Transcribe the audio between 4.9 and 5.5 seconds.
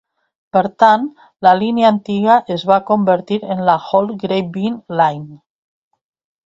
Line.